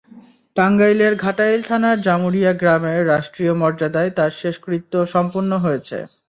[0.55, 5.97] টাঙ্গাইলের ঘাটাইল থানার জামুরিয়া গ্রামে রাষ্ট্রীয় মর্যাদায় তাঁর শেষকৃত্য সম্পন্ন হয়েছে।